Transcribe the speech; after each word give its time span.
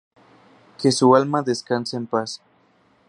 Que 0.79 0.91
su 0.91 1.15
alma 1.15 1.43
descanse 1.43 1.95
en 1.95 2.07
paz". 2.07 2.41